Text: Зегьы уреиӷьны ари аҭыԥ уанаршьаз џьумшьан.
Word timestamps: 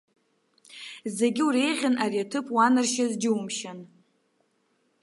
Зегьы 1.17 1.41
уреиӷьны 1.47 1.97
ари 2.03 2.23
аҭыԥ 2.23 2.47
уанаршьаз 2.55 3.13
џьумшьан. 3.21 3.79